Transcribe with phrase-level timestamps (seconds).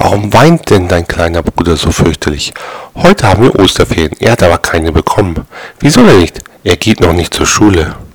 [0.00, 2.54] Warum weint denn dein kleiner Bruder so fürchterlich?
[2.94, 5.44] Heute haben wir Osterferien, er hat aber keine bekommen.
[5.80, 6.40] Wieso denn nicht?
[6.62, 7.96] Er geht noch nicht zur Schule.